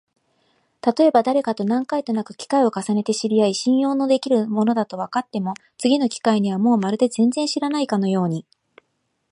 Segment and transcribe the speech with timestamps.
[0.81, 8.47] たとえばだれかと何回となく機会を重ねて知り合い、信用のできる者だとわかっても、次の機会にはもうまるで全然知らないかのように、